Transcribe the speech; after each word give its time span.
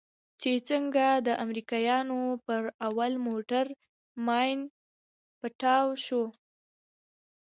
چې 0.41 0.51
څنگه 0.67 1.07
د 1.27 1.29
امريکانو 1.43 2.19
پر 2.45 2.61
اول 2.87 3.13
موټر 3.27 3.65
ماين 4.25 4.59
پټاو 5.39 5.87
سو. 6.05 6.23